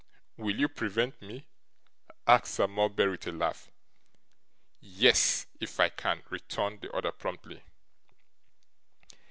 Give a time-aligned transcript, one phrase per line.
[0.35, 1.45] 'Will you prevent me?'
[2.25, 3.69] asked Sir Mulberry, with a laugh.
[4.79, 7.61] 'Ye es, if I can,' returned the other, promptly.